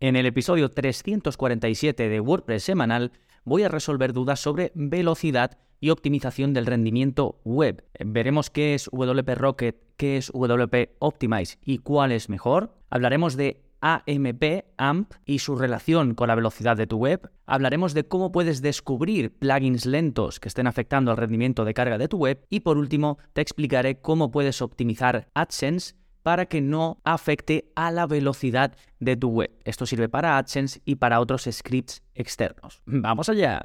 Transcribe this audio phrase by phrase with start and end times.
[0.00, 3.10] En el episodio 347 de WordPress semanal
[3.42, 7.84] voy a resolver dudas sobre velocidad y optimización del rendimiento web.
[7.98, 12.76] Veremos qué es WP Rocket, qué es WP Optimize y cuál es mejor.
[12.90, 17.32] Hablaremos de AMP, AMP y su relación con la velocidad de tu web.
[17.46, 22.06] Hablaremos de cómo puedes descubrir plugins lentos que estén afectando al rendimiento de carga de
[22.06, 22.44] tu web.
[22.50, 28.06] Y por último, te explicaré cómo puedes optimizar AdSense para que no afecte a la
[28.06, 29.50] velocidad de tu web.
[29.64, 32.82] Esto sirve para AdSense y para otros scripts externos.
[32.86, 33.62] ¡Vamos allá!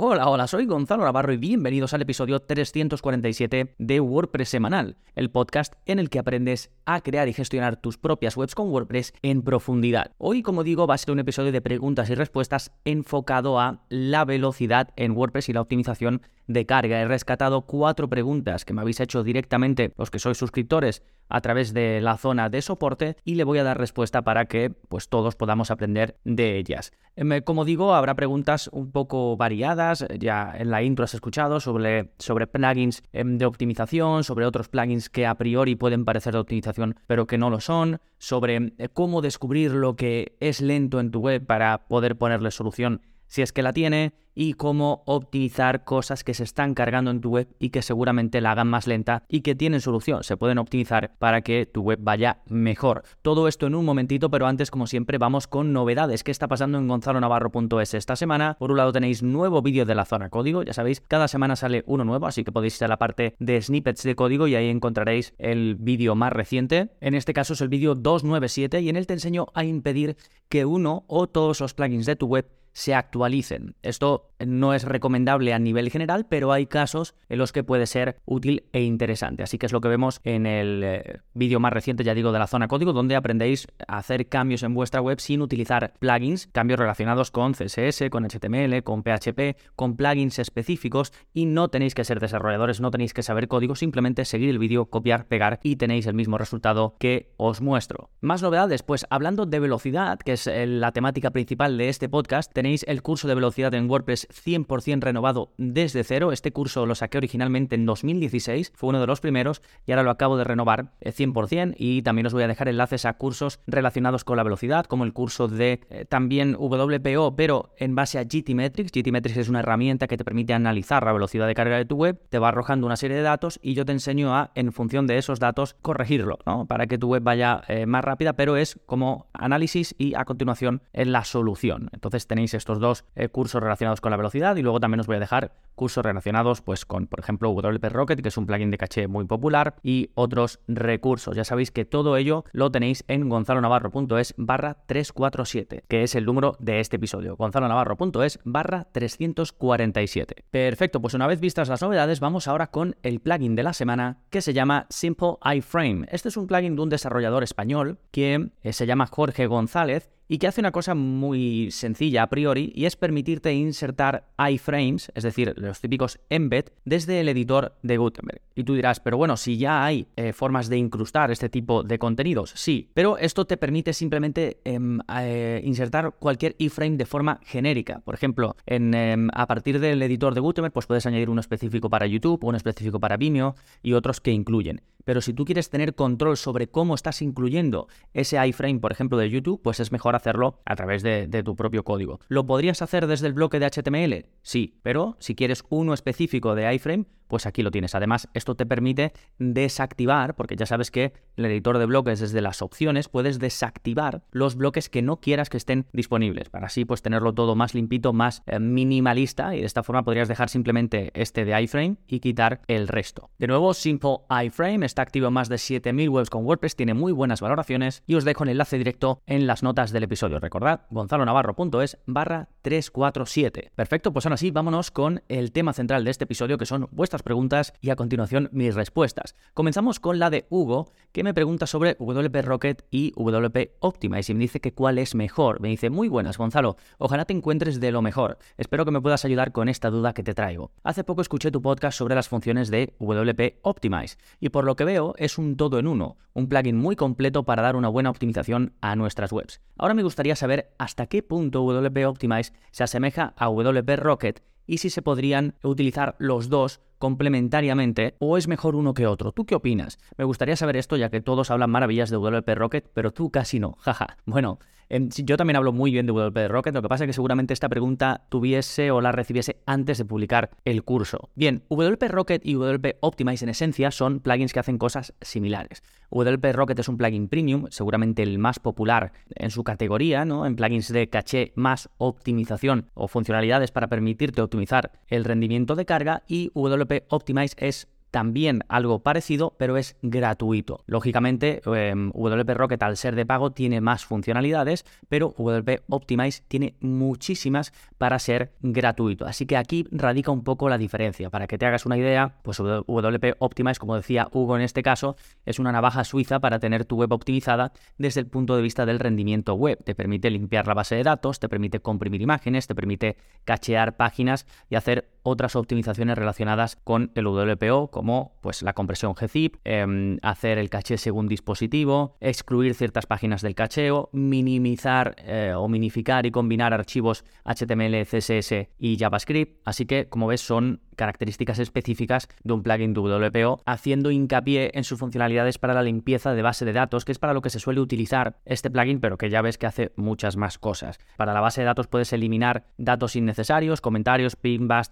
[0.00, 5.74] Hola, hola, soy Gonzalo Navarro y bienvenidos al episodio 347 de WordPress Semanal, el podcast
[5.86, 10.12] en el que aprendes a crear y gestionar tus propias webs con WordPress en profundidad.
[10.18, 14.24] Hoy, como digo, va a ser un episodio de preguntas y respuestas enfocado a la
[14.24, 17.00] velocidad en WordPress y la optimización de carga.
[17.00, 21.72] He rescatado cuatro preguntas que me habéis hecho directamente los que sois suscriptores a través
[21.72, 25.36] de la zona de soporte y le voy a dar respuesta para que pues todos
[25.36, 26.92] podamos aprender de ellas.
[27.16, 32.12] Em, como digo, habrá preguntas un poco variadas, ya en la intro has escuchado sobre,
[32.18, 36.96] sobre plugins em, de optimización, sobre otros plugins que a priori pueden parecer de optimización
[37.06, 41.20] pero que no lo son, sobre eh, cómo descubrir lo que es lento en tu
[41.20, 46.32] web para poder ponerle solución si es que la tiene, y cómo optimizar cosas que
[46.32, 49.56] se están cargando en tu web y que seguramente la hagan más lenta y que
[49.56, 53.02] tienen solución, se pueden optimizar para que tu web vaya mejor.
[53.22, 56.22] Todo esto en un momentito, pero antes como siempre vamos con novedades.
[56.22, 58.56] ¿Qué está pasando en gonzalonavarro.es esta semana?
[58.60, 61.82] Por un lado tenéis nuevo vídeo de la zona código, ya sabéis, cada semana sale
[61.88, 64.68] uno nuevo, así que podéis ir a la parte de snippets de código y ahí
[64.68, 66.92] encontraréis el vídeo más reciente.
[67.00, 70.16] En este caso es el vídeo 297 y en él te enseño a impedir
[70.48, 72.46] que uno o todos los plugins de tu web
[72.78, 73.74] se actualicen.
[73.82, 78.18] Esto no es recomendable a nivel general, pero hay casos en los que puede ser
[78.24, 79.42] útil e interesante.
[79.42, 82.38] Así que es lo que vemos en el eh, vídeo más reciente, ya digo, de
[82.38, 86.78] la zona código, donde aprendéis a hacer cambios en vuestra web sin utilizar plugins, cambios
[86.78, 92.20] relacionados con CSS, con HTML, con PHP, con plugins específicos y no tenéis que ser
[92.20, 96.14] desarrolladores, no tenéis que saber código, simplemente seguir el vídeo, copiar, pegar y tenéis el
[96.14, 98.10] mismo resultado que os muestro.
[98.20, 102.52] Más novedades, pues hablando de velocidad, que es eh, la temática principal de este podcast,
[102.52, 106.32] tenéis el curso de velocidad en WordPress 100% renovado desde cero.
[106.32, 110.10] Este curso lo saqué originalmente en 2016, fue uno de los primeros y ahora lo
[110.10, 114.24] acabo de renovar 100% eh, y también os voy a dejar enlaces a cursos relacionados
[114.24, 118.92] con la velocidad, como el curso de eh, también WPO, pero en base a GTmetrix.
[118.92, 122.20] GTmetrix es una herramienta que te permite analizar la velocidad de carga de tu web,
[122.28, 125.18] te va arrojando una serie de datos y yo te enseño a, en función de
[125.18, 126.66] esos datos, corregirlo, ¿no?
[126.66, 130.82] Para que tu web vaya eh, más rápida, pero es como análisis y a continuación
[130.92, 131.88] en la solución.
[131.92, 135.16] Entonces tenéis estos dos eh, cursos relacionados con la velocidad y luego también os voy
[135.16, 138.78] a dejar cursos relacionados pues con, por ejemplo, WP Rocket, que es un plugin de
[138.78, 141.36] caché muy popular y otros recursos.
[141.36, 146.56] Ya sabéis que todo ello lo tenéis en gonzalonavarro.es barra 347, que es el número
[146.58, 147.36] de este episodio.
[147.36, 150.44] gonzalonavarro.es barra 347.
[150.50, 154.18] Perfecto, pues una vez vistas las novedades, vamos ahora con el plugin de la semana
[154.30, 156.06] que se llama Simple iFrame.
[156.10, 160.38] Este es un plugin de un desarrollador español que eh, se llama Jorge González y
[160.38, 165.54] que hace una cosa muy sencilla a priori y es permitirte insertar iframes, es decir,
[165.56, 168.42] los típicos embed, desde el editor de Gutenberg.
[168.54, 171.98] Y tú dirás, pero bueno, si ya hay eh, formas de incrustar este tipo de
[171.98, 178.00] contenidos, sí, pero esto te permite simplemente em, eh, insertar cualquier iframe de forma genérica.
[178.00, 182.06] Por ejemplo, em, a partir del editor de Gutenberg, pues puedes añadir uno específico para
[182.06, 184.82] YouTube, uno específico para Vimeo y otros que incluyen.
[185.08, 189.30] Pero si tú quieres tener control sobre cómo estás incluyendo ese iframe, por ejemplo, de
[189.30, 192.20] YouTube, pues es mejor hacerlo a través de, tu propio código.
[192.28, 194.26] ¿Lo podrías hacer desde el bloque de HTML?
[194.42, 197.94] Sí, pero si quieres uno específico de iframe, pues aquí lo tienes.
[197.94, 202.62] Además, esto te permite desactivar, porque ya sabes que el editor de bloques desde las
[202.62, 207.32] opciones puedes desactivar los bloques que no quieras que estén disponibles, para así pues tenerlo
[207.32, 211.62] todo más limpito, más eh, minimalista y de esta forma podrías dejar simplemente este de
[211.62, 213.30] iframe y quitar el resto.
[213.38, 217.12] De nuevo, Simple iframe está activo en más de 7000 webs con WordPress, tiene muy
[217.12, 220.40] buenas valoraciones y os dejo el enlace directo en las notas del episodio.
[220.40, 223.72] Recordad, gonzalonavarro.es barra 347.
[223.74, 227.17] Perfecto, pues ahora sí, vámonos con el tema central de este episodio que son vuestras
[227.22, 229.36] preguntas y a continuación mis respuestas.
[229.54, 234.34] Comenzamos con la de Hugo, que me pregunta sobre WP Rocket y WP Optimize y
[234.34, 235.60] me dice que cuál es mejor.
[235.60, 238.38] Me dice, muy buenas Gonzalo, ojalá te encuentres de lo mejor.
[238.56, 240.70] Espero que me puedas ayudar con esta duda que te traigo.
[240.82, 244.84] Hace poco escuché tu podcast sobre las funciones de WP Optimize y por lo que
[244.84, 248.74] veo es un todo en uno, un plugin muy completo para dar una buena optimización
[248.80, 249.60] a nuestras webs.
[249.76, 254.78] Ahora me gustaría saber hasta qué punto WP Optimize se asemeja a WP Rocket y
[254.78, 259.32] si se podrían utilizar los dos complementariamente o es mejor uno que otro.
[259.32, 259.98] ¿Tú qué opinas?
[260.16, 263.60] Me gustaría saber esto ya que todos hablan maravillas de WP Rocket, pero tú casi
[263.60, 263.76] no.
[263.80, 264.16] Jaja.
[264.26, 264.58] Bueno,
[264.88, 267.54] em, yo también hablo muy bien de WP Rocket, lo que pasa es que seguramente
[267.54, 271.30] esta pregunta tuviese o la recibiese antes de publicar el curso.
[271.34, 275.82] Bien, WP Rocket y WP Optimize en esencia son plugins que hacen cosas similares.
[276.10, 280.46] WP Rocket es un plugin premium, seguramente el más popular en su categoría, ¿no?
[280.46, 286.22] En plugins de caché más optimización o funcionalidades para permitirte optimizar el rendimiento de carga
[286.26, 290.82] y WP Optimize es también algo parecido, pero es gratuito.
[290.86, 296.74] Lógicamente, em, WP Rocket al ser de pago tiene más funcionalidades, pero WP Optimize tiene
[296.80, 299.26] muchísimas para ser gratuito.
[299.26, 301.30] Así que aquí radica un poco la diferencia.
[301.30, 305.16] Para que te hagas una idea, pues WP Optimize, como decía Hugo en este caso,
[305.44, 308.98] es una navaja suiza para tener tu web optimizada desde el punto de vista del
[308.98, 309.82] rendimiento web.
[309.84, 314.46] Te permite limpiar la base de datos, te permite comprimir imágenes, te permite cachear páginas
[314.70, 320.58] y hacer otras optimizaciones relacionadas con el WPO, como pues, la compresión gzip, em, hacer
[320.58, 326.74] el caché según dispositivo, excluir ciertas páginas del cacheo, minimizar eh, o minificar y combinar
[326.74, 329.60] archivos HTML, CSS y JavaScript.
[329.64, 334.98] Así que, como ves, son características específicas de un plugin WPO, haciendo hincapié en sus
[334.98, 337.80] funcionalidades para la limpieza de base de datos, que es para lo que se suele
[337.80, 340.98] utilizar este plugin, pero que ya ves que hace muchas más cosas.
[341.16, 344.90] Para la base de datos puedes eliminar datos innecesarios, comentarios, pinbacks,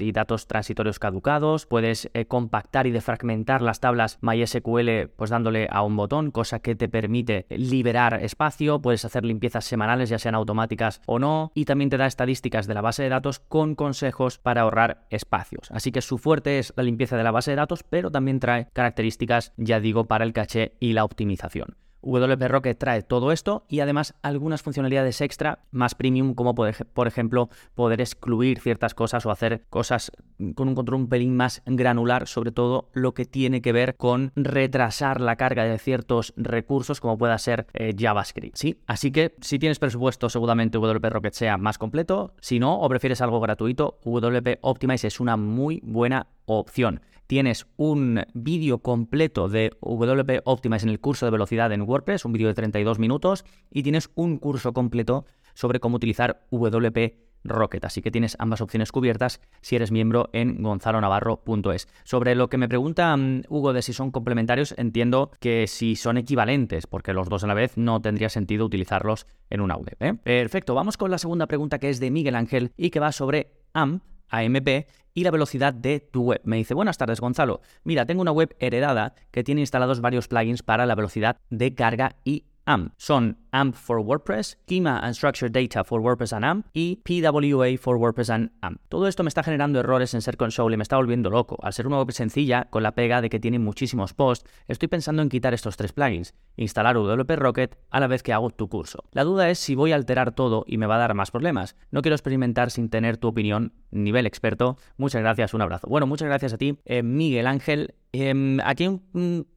[0.00, 1.66] y datos transitorios caducados.
[1.66, 6.74] Puedes eh, compactar y defragmentar las tablas MySQL pues dándole a un botón, cosa que
[6.74, 8.80] te permite liberar espacio.
[8.80, 11.52] Puedes hacer limpiezas semanales, ya sean automáticas o no.
[11.54, 15.60] Y también te da estadísticas de la base de datos con consejos para ahorrar espacio.
[15.70, 18.68] Así que su fuerte es la limpieza de la base de datos, pero también trae
[18.72, 21.76] características, ya digo, para el caché y la optimización.
[22.02, 27.50] WP Rocket trae todo esto y además algunas funcionalidades extra más premium como por ejemplo
[27.74, 30.12] poder excluir ciertas cosas o hacer cosas
[30.54, 34.32] con un control un pelín más granular, sobre todo lo que tiene que ver con
[34.36, 38.56] retrasar la carga de ciertos recursos como pueda ser eh, JavaScript.
[38.56, 38.80] ¿sí?
[38.86, 43.20] Así que si tienes presupuesto seguramente WP Rocket sea más completo, si no o prefieres
[43.20, 50.40] algo gratuito, WP Optimize es una muy buena opción tienes un vídeo completo de WP
[50.44, 54.10] Optimize en el curso de velocidad en WordPress, un vídeo de 32 minutos, y tienes
[54.14, 57.84] un curso completo sobre cómo utilizar WP Rocket.
[57.84, 61.86] Así que tienes ambas opciones cubiertas si eres miembro en gonzalonavarro.es.
[62.02, 66.16] Sobre lo que me pregunta mm, Hugo de si son complementarios, entiendo que si son
[66.16, 69.96] equivalentes, porque los dos a la vez no tendría sentido utilizarlos en una web.
[70.00, 70.14] ¿eh?
[70.14, 73.52] Perfecto, vamos con la segunda pregunta que es de Miguel Ángel y que va sobre
[73.74, 74.86] AMP AMP
[75.18, 76.40] y la velocidad de tu web.
[76.44, 80.62] Me dice, buenas tardes Gonzalo, mira, tengo una web heredada que tiene instalados varios plugins
[80.62, 82.92] para la velocidad de carga y AMP.
[82.98, 87.98] Son AMP for WordPress, Schema and Structured Data for WordPress and AMP y PWA for
[87.98, 88.80] WordPress and AMP.
[88.88, 91.58] Todo esto me está generando errores en Ser Console y me está volviendo loco.
[91.62, 95.22] Al ser una web sencilla, con la pega de que tiene muchísimos posts, estoy pensando
[95.22, 99.04] en quitar estos tres plugins, instalar WP Rocket a la vez que hago tu curso.
[99.12, 101.76] La duda es si voy a alterar todo y me va a dar más problemas.
[101.90, 104.76] No quiero experimentar sin tener tu opinión nivel experto.
[104.96, 105.88] Muchas gracias, un abrazo.
[105.88, 107.94] Bueno, muchas gracias a ti, eh, Miguel Ángel.
[108.12, 109.00] Em, aquí hay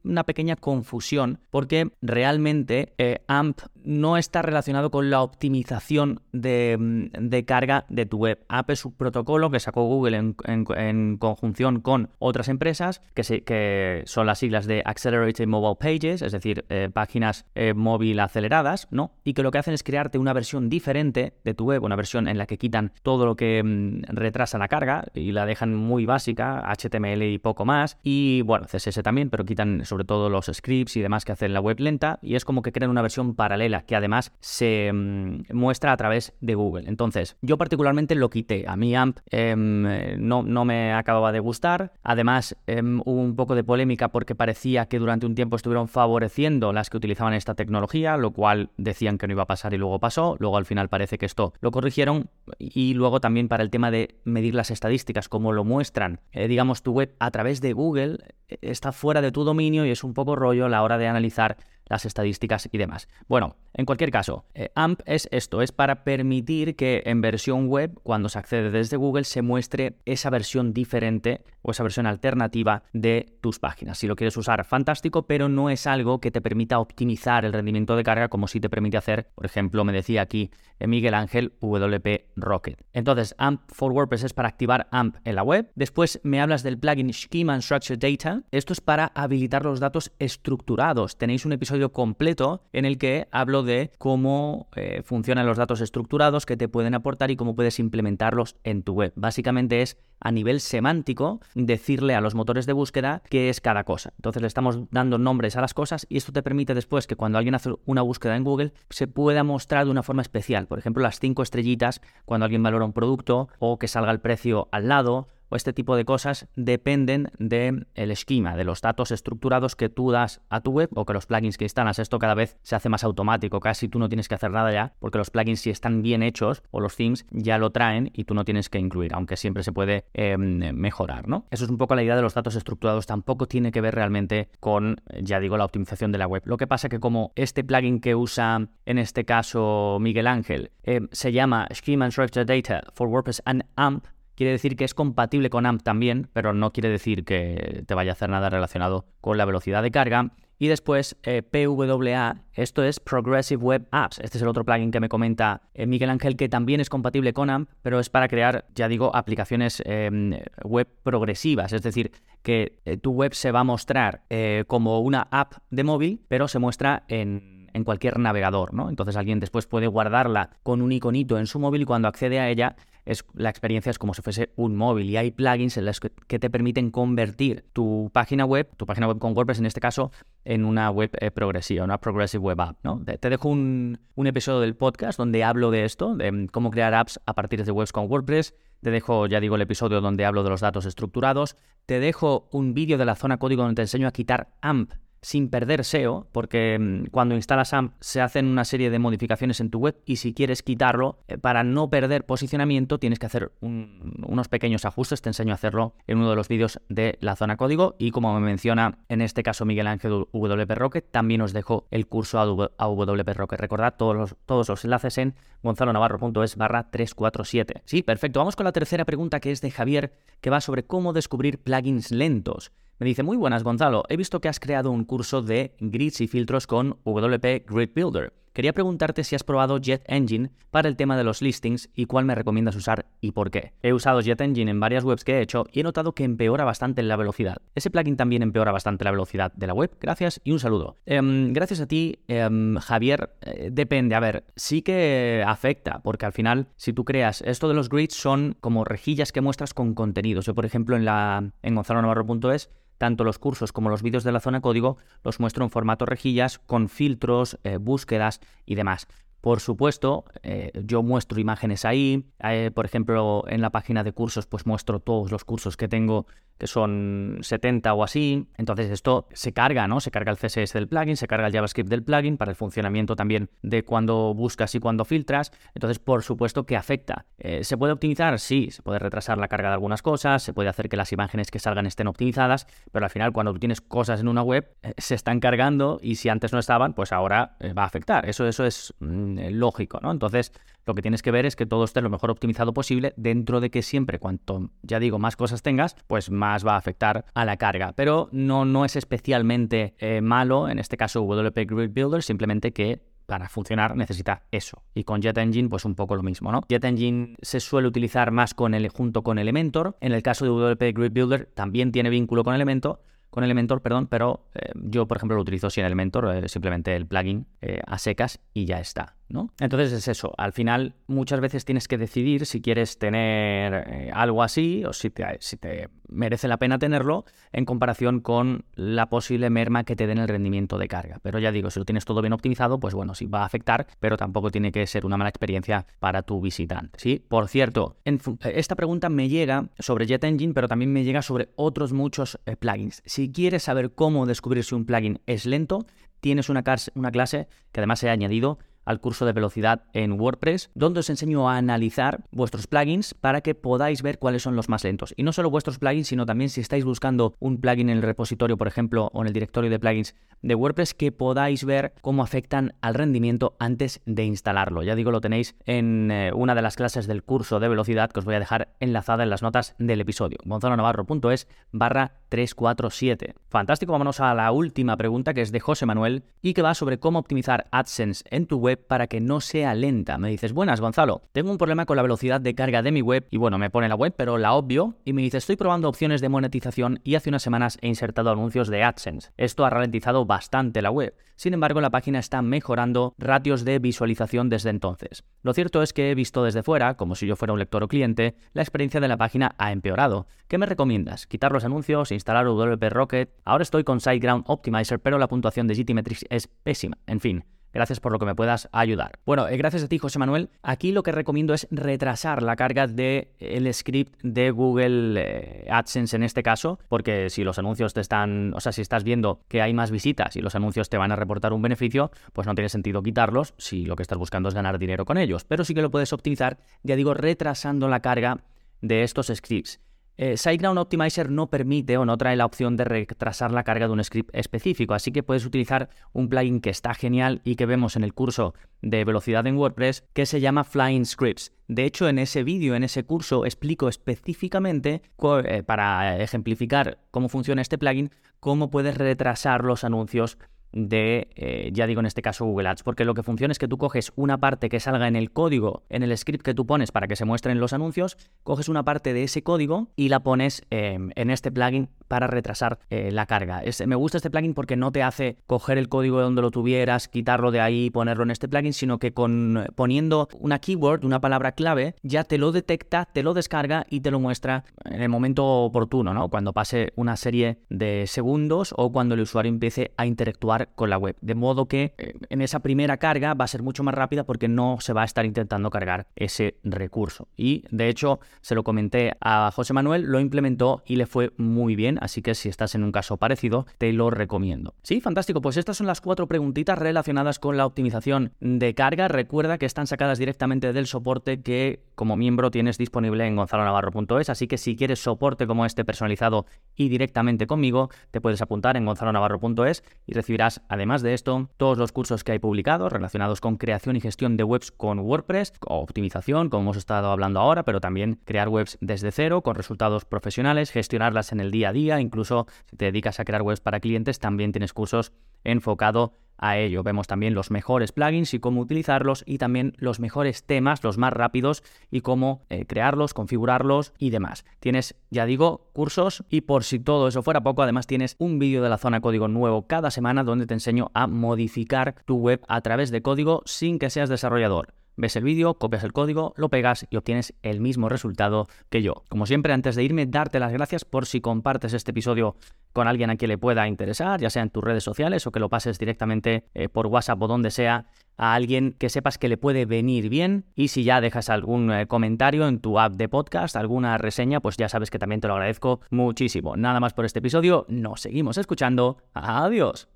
[0.04, 7.84] una pequeña confusión porque realmente eh, AMP no está relacionado con la optimización de, carga
[7.88, 8.44] de tu web.
[8.48, 14.26] AMP es un protocolo que sacó Google en, conjunción con otras empresas que, que, son
[14.26, 19.12] las siglas de Accelerated Mobile Pages, es decir, eh, páginas móvil aceleradas, ¿no?
[19.24, 22.28] Y que lo que hacen es crearte una versión diferente de tu web, una versión
[22.28, 26.06] en la que quitan todo lo que mm, retrasa la carga y la dejan muy
[26.06, 27.98] básica, HTML y poco más.
[28.02, 31.60] Y bueno, CSS también, pero quitan sobre todo los scripts y demás que hacen la
[31.60, 32.18] web lenta.
[32.22, 36.34] Y es como que crean una versión paralela que además se mm, muestra a través
[36.40, 36.84] de Google.
[36.86, 38.64] Entonces, yo particularmente lo quité.
[38.68, 41.92] A mí AMP em, no, no me acababa de gustar.
[42.02, 46.72] Además, em, hubo un poco de polémica porque parecía que durante un tiempo estuvieron favoreciendo
[46.72, 49.98] las que utilizaban esta tecnología, lo cual decían que no iba a pasar y luego
[49.98, 50.36] pasó.
[50.38, 52.28] Luego al final parece que esto lo corrigieron.
[52.58, 56.82] Y luego también para el tema de medir las estadísticas como lo muestran, eh, digamos,
[56.82, 60.14] tu web a través de Google, eh, está fuera de tu dominio y es un
[60.14, 61.56] poco rollo a la hora de analizar
[61.92, 63.06] las estadísticas y demás.
[63.28, 68.00] Bueno, en cualquier caso, eh, AMP es esto, es para permitir que en versión web,
[68.02, 73.36] cuando se accede desde Google, se muestre esa versión diferente o esa versión alternativa de
[73.42, 73.98] tus páginas.
[73.98, 77.94] Si lo quieres usar, fantástico, pero no es algo que te permita optimizar el rendimiento
[77.94, 81.52] de carga como si te permite hacer, por ejemplo, me decía aquí eh, Miguel Ángel
[81.60, 82.82] WP Rocket.
[82.94, 85.70] Entonces, AMP for WordPress es para activar AMP en la web.
[85.74, 88.42] Después me hablas del plugin Schema and Structured Data.
[88.50, 91.18] Esto es para habilitar los datos estructurados.
[91.18, 96.46] Tenéis un episodio completo en el que hablo de cómo eh, funcionan los datos estructurados,
[96.46, 99.12] que te pueden aportar y cómo puedes implementarlos en tu web.
[99.16, 104.12] Básicamente es a nivel semántico decirle a los motores de búsqueda qué es cada cosa.
[104.16, 107.38] Entonces le estamos dando nombres a las cosas y esto te permite después que cuando
[107.38, 110.66] alguien hace una búsqueda en Google se pueda mostrar de una forma especial.
[110.66, 114.68] Por ejemplo, las cinco estrellitas cuando alguien valora un producto o que salga el precio
[114.70, 119.90] al lado o este tipo de cosas dependen del esquema, de los datos estructurados que
[119.90, 121.98] tú das a tu web o que los plugins que instalas.
[121.98, 124.94] Esto cada vez se hace más automático, casi tú no tienes que hacer nada ya,
[124.98, 128.32] porque los plugins si están bien hechos o los themes ya lo traen y tú
[128.32, 131.44] no tienes que incluir, aunque siempre se puede em, mejorar, ¿no?
[131.50, 134.48] Eso es un poco la idea de los datos estructurados, tampoco tiene que ver realmente
[134.58, 136.42] con, ya digo, la optimización de la web.
[136.46, 141.08] Lo que pasa que como este plugin que usa en este caso Miguel Ángel em,
[141.12, 145.66] se llama Schema and Data for WordPress and AMP, Quiere decir que es compatible con
[145.66, 149.44] AMP también, pero no quiere decir que te vaya a hacer nada relacionado con la
[149.44, 150.32] velocidad de carga.
[150.58, 154.20] Y después eh, PWA, esto es Progressive Web Apps.
[154.20, 157.32] Este es el otro plugin que me comenta eh, Miguel Ángel, que también es compatible
[157.32, 161.72] con AMP, pero es para crear, ya digo, aplicaciones em, web progresivas.
[161.72, 162.12] Es decir,
[162.42, 164.22] que eh, tu web se va a mostrar
[164.68, 168.88] como una app de móvil, pero se muestra en en cualquier navegador, ¿no?
[168.88, 172.48] Entonces alguien después puede guardarla con un iconito en su móvil y cuando accede a
[172.48, 176.00] ella es, la experiencia es como si fuese un móvil y hay plugins en los
[176.00, 180.12] que, te permiten convertir tu página web, tu página web con WordPress en este caso,
[180.44, 183.02] en una web eh, progresiva, una progressive web app, ¿no?
[183.04, 186.94] Te, dejo un, un episodio del podcast donde hablo de esto, de mm, cómo crear
[186.94, 188.54] apps a partir de webs con WordPress.
[188.80, 191.56] Te dejo, ya digo, el episodio donde hablo de los datos estructurados.
[191.86, 194.92] Te dejo un vídeo de la zona código donde te enseño a quitar AMP
[195.22, 199.70] sin perder SEO, porque mm, cuando instalas AMP se hacen una serie de modificaciones en
[199.70, 204.48] tu web y si quieres quitarlo, eh, para no perder posicionamiento tienes que hacer unos
[204.48, 207.94] pequeños ajustes, te enseño a hacerlo en uno de los vídeos de la zona código
[207.98, 212.06] y como me menciona en este caso Miguel Ángel WP Rocket, también os dejo el
[212.08, 213.60] curso a WP Rocket.
[213.60, 217.82] Recordad todos los, todos los enlaces en gonzalonavarro.es barra 347.
[217.84, 218.40] Sí, perfecto.
[218.40, 222.10] Vamos con la tercera pregunta que es de Javier, que va sobre cómo descubrir plugins
[222.10, 222.72] lentos.
[222.98, 226.28] Me dice, muy buenas Gonzalo, he visto que has creado un curso de grids y
[226.28, 228.32] filtros con WP Grid Builder.
[228.52, 232.26] Quería preguntarte si has probado Jet Engine para el tema de los listings y cuál
[232.26, 233.72] me recomiendas usar y por qué.
[233.82, 236.64] He usado Jet Engine en varias webs que he hecho y he notado que empeora
[236.64, 237.62] bastante la velocidad.
[237.74, 239.96] Ese plugin también empeora bastante la velocidad de la web.
[239.98, 240.96] Gracias y un saludo.
[241.06, 243.30] Em, gracias a ti, em, Javier.
[243.40, 247.74] Eh, depende, a ver, sí que afecta, porque al final, si tú creas, esto de
[247.74, 250.44] los grids son como rejillas que muestras con contenidos.
[250.44, 252.70] Yo, por ejemplo, en la en gonzalonavarro.es
[253.02, 256.60] tanto los cursos como los vídeos de la zona código los muestro en formato rejillas
[256.60, 259.08] con filtros, eh, búsquedas y demás.
[259.40, 262.24] Por supuesto, eh, yo muestro imágenes ahí.
[262.38, 266.26] Eh, por ejemplo, en la página de cursos, pues muestro todos los cursos que tengo
[266.62, 268.46] que son 70 o así.
[268.56, 269.98] Entonces esto se carga, ¿no?
[269.98, 273.16] Se carga el CSS del plugin, se carga el JavaScript del plugin para el funcionamiento
[273.16, 275.50] también de cuando buscas y cuando filtras.
[275.74, 277.26] Entonces, por supuesto que afecta.
[277.38, 278.38] Eh, ¿Se puede optimizar?
[278.38, 281.50] Sí, se puede retrasar la carga de algunas cosas, se puede hacer que las imágenes
[281.50, 285.16] que salgan estén optimizadas, pero al final cuando tienes cosas en una web, eh, se
[285.16, 288.28] están cargando y si antes no estaban, pues ahora eh, va a afectar.
[288.28, 290.12] Eso, eso es mm, lógico, ¿no?
[290.12, 290.52] Entonces,
[290.86, 293.70] lo que tienes que ver es que todo esté lo mejor optimizado posible dentro de
[293.70, 297.56] que siempre, cuanto, ya digo, más cosas tengas, pues más va a afectar a la
[297.56, 297.92] carga.
[297.92, 303.02] Pero no, no es especialmente eh, malo, en este caso WP Grid Builder, simplemente que
[303.26, 304.82] para funcionar necesita eso.
[304.94, 306.62] Y con Jet Engine, pues un poco lo mismo, ¿no?
[306.68, 309.96] Jet Engine se suele utilizar más con el, junto con Elementor.
[310.00, 314.08] En el caso de WP Grid Builder también tiene vínculo con Elementor, con Elementor, perdón,
[314.08, 317.46] pero eh, yo, por ejemplo, lo utilizo sin Elementor, eh, simplemente el plugin
[317.86, 319.16] a secas y ya está.
[319.60, 324.42] Entonces es eso, al final muchas veces tienes que decidir si quieres tener eh, algo
[324.42, 329.96] así o si te, merece la pena tenerlo en comparación con la posible merma que
[329.96, 331.18] te den el rendimiento de carga.
[331.22, 333.86] Pero ya digo, si lo tienes todo bien optimizado, pues bueno, sí va a afectar,
[334.00, 336.98] pero tampoco tiene que ser una mala experiencia para tu visitante.
[336.98, 337.24] ¿sí?
[337.26, 341.92] Por cierto, esta pregunta me llega sobre Jet Engine, pero también me llega sobre otros
[341.92, 343.02] muchos eh, plugins.
[343.06, 345.86] Si quieres saber cómo descubrir si un plugin es lento,
[346.20, 346.62] tienes una,
[346.94, 351.48] una clase que además he añadido al curso de velocidad en WordPress, donde os enseño
[351.48, 355.14] a analizar vuestros plugins para que podáis ver cuáles son los más lentos.
[355.16, 358.56] Y no solo vuestros plugins, sino también si estáis buscando un plugin en el repositorio,
[358.56, 362.74] por ejemplo, o en el directorio de plugins de WordPress, que podáis ver cómo afectan
[362.80, 364.82] al rendimiento antes de instalarlo.
[364.82, 368.20] Ya digo, lo tenéis en eh, una de las clases del curso de velocidad que
[368.20, 370.38] os voy a dejar enlazada en las notas del episodio.
[370.44, 373.34] gonzalonavarro.es barra 347.
[373.50, 376.98] Fantástico, vámonos a la última pregunta que es de José Manuel y que va sobre
[376.98, 380.16] cómo optimizar AdSense en tu web para que no sea lenta.
[380.16, 383.26] Me dices, buenas Gonzalo, tengo un problema con la velocidad de carga de mi web
[383.30, 386.22] y bueno, me pone la web, pero la obvio y me dice, estoy probando opciones
[386.22, 389.30] de monetización y hace unas semanas he insertado anuncios de AdSense.
[389.36, 391.14] Esto ha ralentizado bastante la web.
[391.36, 395.24] Sin embargo, la página está mejorando ratios de visualización desde entonces.
[395.42, 397.88] Lo cierto es que he visto desde fuera, como si yo fuera un lector o
[397.88, 400.26] cliente, la experiencia de la página ha empeorado.
[400.46, 401.26] ¿Qué me recomiendas?
[401.26, 402.12] ¿Quitar los anuncios?
[402.22, 403.30] ¿Instalar WP Rocket?
[403.44, 406.96] Ahora estoy con SiteGround Optimizer, pero la puntuación de GTmetrix es pésima.
[407.08, 409.12] En fin, Gracias por lo que me puedas ayudar.
[409.24, 410.50] Bueno, eh, gracias a ti, José Manuel.
[410.62, 416.16] Aquí lo que recomiendo es retrasar la carga del el script de Google eh, AdSense
[416.16, 419.62] en este caso, porque si los anuncios te están, o sea, si estás viendo que
[419.62, 422.68] hay más visitas y los anuncios te van a reportar un beneficio, pues no tiene
[422.68, 425.44] sentido quitarlos si lo que estás buscando es ganar dinero con ellos.
[425.44, 428.44] Pero sí que lo puedes optimizar, ya digo, retrasando la carga
[428.82, 429.80] de estos scripts.
[430.18, 433.92] Eh, SiteGround Optimizer no permite o no trae la opción de retrasar la carga de
[433.92, 437.96] un script específico, así que puedes utilizar un plugin que está genial y que vemos
[437.96, 441.52] en el curso de velocidad en WordPress que se llama Flying Scripts.
[441.68, 445.02] De hecho, en ese vídeo, en ese curso, explico específicamente,
[445.44, 450.36] eh, para ejemplificar cómo funciona este plugin, cómo puedes retrasar los anuncios
[450.72, 453.68] de, eh, ya digo en este caso Google Ads, porque lo que funciona es que
[453.68, 456.92] tú coges una parte que salga en el código, en el script que tú pones
[456.92, 460.62] para que se muestren los anuncios, coges una parte de ese código y la pones
[460.70, 463.62] em, en este plugin para retrasar eh, la carga.
[463.86, 467.08] me gusta este plugin porque no te hace coger el código de donde lo tuvieras,
[467.08, 471.20] quitarlo de ahí y ponerlo en este plugin, sino que con poniendo una keyword, una
[471.20, 475.08] palabra clave, ya te lo detecta, te lo descarga y te lo muestra en el
[475.08, 476.28] momento oportuno, ¿no?
[476.28, 480.98] Cuando pase una serie de segundos o cuando el usuario empiece a interactuar con la
[480.98, 481.16] web.
[481.20, 484.48] De modo que eh, en esa primera carga va a ser mucho más rápida porque
[484.48, 487.28] no se va a estar intentando cargar ese recurso.
[487.36, 491.76] Y de hecho, se lo comenté a José Manuel, lo implementó y le fue muy
[491.76, 494.74] bien así que si estás en un caso parecido, te lo recomiendo.
[494.82, 499.08] Sí, fantástico, pues estas son las cuatro preguntitas relacionadas con la optimización de carga.
[499.08, 504.46] Recuerda que están sacadas directamente del soporte que como miembro tienes disponible en gonzalonavarro.es, así
[504.46, 509.84] que si quieres soporte como este personalizado y directamente conmigo, te puedes apuntar en gonzalonavarro.es
[510.06, 514.00] y recibirás, además de esto, todos los cursos que hay publicados relacionados con creación y
[514.00, 518.78] gestión de webs con WordPress, optimización, como hemos estado hablando ahora, pero también crear webs
[518.80, 523.20] desde cero con resultados profesionales, gestionarlas en el día a día, incluso si te dedicas
[523.20, 525.12] a crear webs para clientes, también tienes cursos
[525.44, 526.82] enfocado a ello.
[526.82, 531.12] Vemos también los mejores plugins y cómo utilizarlos y también los mejores temas, los más
[531.12, 534.44] rápidos y cómo eh, crearlos, configurarlos y demás.
[534.58, 538.62] Tienes, ya digo, cursos y por si todo eso fuera poco, además tienes un vídeo
[538.62, 542.60] de la zona código nuevo cada semana donde te enseño a modificar tu web a
[542.60, 544.74] través de código sin que seas desarrollador.
[544.96, 549.04] Ves el vídeo, copias el código, lo pegas y obtienes el mismo resultado que yo.
[549.08, 552.36] Como siempre, antes de irme, darte las gracias por si compartes este episodio
[552.72, 555.40] con alguien a quien le pueda interesar, ya sea en tus redes sociales o que
[555.40, 559.36] lo pases directamente eh, por WhatsApp o donde sea a alguien que sepas que le
[559.36, 563.56] puede venir bien y si ya dejas algún eh, comentario en tu app de podcast,
[563.56, 566.56] alguna reseña, pues ya sabes que también te lo agradezco muchísimo.
[566.56, 568.98] Nada más por este episodio, nos seguimos escuchando.
[569.14, 569.88] Adiós.